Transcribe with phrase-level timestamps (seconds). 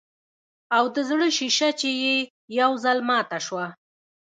[0.77, 2.15] او د زړۀ شيشه چې ئې
[2.59, 3.67] يو ځل ماته شوه